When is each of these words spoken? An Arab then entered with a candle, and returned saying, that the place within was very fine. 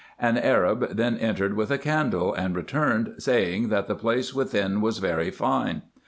An 0.17 0.35
Arab 0.35 0.95
then 0.97 1.15
entered 1.17 1.53
with 1.55 1.69
a 1.69 1.77
candle, 1.77 2.33
and 2.33 2.55
returned 2.55 3.13
saying, 3.19 3.69
that 3.69 3.85
the 3.87 3.93
place 3.93 4.33
within 4.33 4.81
was 4.81 4.97
very 4.97 5.29
fine. 5.29 5.83